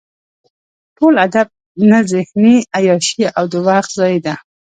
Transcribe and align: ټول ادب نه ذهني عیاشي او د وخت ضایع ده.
ټول 0.97 1.13
ادب 1.27 1.47
نه 1.89 1.99
ذهني 2.11 2.55
عیاشي 2.77 3.23
او 3.37 3.43
د 3.53 3.55
وخت 3.67 3.91
ضایع 3.99 4.19
ده. 4.25 4.35